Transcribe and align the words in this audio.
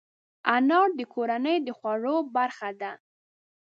انار 0.55 0.89
د 0.99 1.01
کورنۍ 1.13 1.57
د 1.63 1.67
خوړو 1.77 2.15
برخه 2.35 2.69
ده. 2.81 2.91